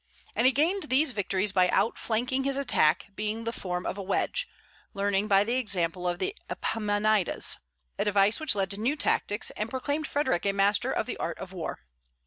[0.35, 4.47] And he gained these victories by outflanking, his attack being the form of a wedge,
[4.95, 7.59] learned by the example of Epaminondas,
[7.99, 11.37] a device which led to new tactics, and proclaimed Frederic a master of the art
[11.37, 11.81] of war.